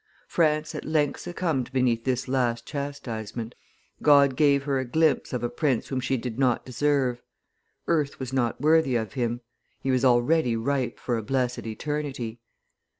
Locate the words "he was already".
9.79-10.55